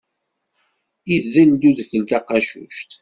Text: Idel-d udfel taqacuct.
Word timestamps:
Idel-d 1.13 1.61
udfel 1.69 2.03
taqacuct. 2.09 2.91